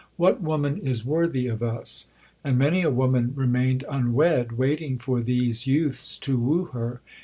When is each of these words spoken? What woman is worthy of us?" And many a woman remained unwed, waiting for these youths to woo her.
What 0.17 0.41
woman 0.41 0.77
is 0.77 1.05
worthy 1.05 1.45
of 1.45 1.61
us?" 1.61 2.07
And 2.43 2.57
many 2.57 2.81
a 2.81 2.89
woman 2.89 3.33
remained 3.35 3.85
unwed, 3.87 4.53
waiting 4.53 4.97
for 4.97 5.21
these 5.21 5.67
youths 5.67 6.17
to 6.17 6.39
woo 6.39 6.63
her. 6.73 7.01